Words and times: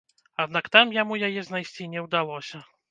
Аднак 0.45 0.71
там 0.77 0.95
яму 1.01 1.21
яе 1.31 1.41
знайсці 1.51 1.91
не 1.97 2.09
ўдалося. 2.09 2.69